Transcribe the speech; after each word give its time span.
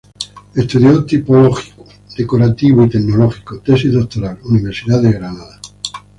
Estudio 0.55 1.05
tipológico, 1.05 1.85
decorativo 2.17 2.83
y 2.83 2.89
tecnológico, 2.89 3.59
Tesis 3.59 3.93
Doctoral", 3.93 4.39
Universidad 4.45 4.99
de 4.99 5.11
Granada. 5.13 5.61